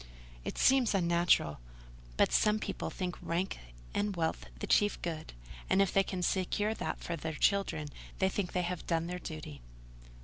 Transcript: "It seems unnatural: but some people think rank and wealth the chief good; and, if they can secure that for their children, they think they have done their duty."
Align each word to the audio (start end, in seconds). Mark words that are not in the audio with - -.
"It 0.43 0.57
seems 0.57 0.95
unnatural: 0.95 1.59
but 2.17 2.31
some 2.31 2.57
people 2.57 2.89
think 2.89 3.19
rank 3.21 3.59
and 3.93 4.15
wealth 4.15 4.47
the 4.57 4.65
chief 4.65 4.99
good; 5.03 5.33
and, 5.69 5.79
if 5.79 5.93
they 5.93 6.01
can 6.01 6.23
secure 6.23 6.73
that 6.73 6.97
for 7.03 7.15
their 7.15 7.33
children, 7.35 7.87
they 8.17 8.27
think 8.27 8.51
they 8.53 8.63
have 8.63 8.87
done 8.87 9.05
their 9.05 9.19
duty." 9.19 9.61